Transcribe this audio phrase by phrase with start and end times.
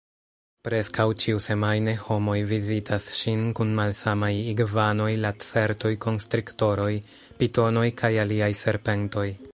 [0.67, 6.91] Preskaŭ ĉiusemajne homoj vizitas ŝin kun malsanaj igvanoj, lacertoj, konstriktoroj,
[7.43, 9.29] pitonoj kaj aliaj serpentoj.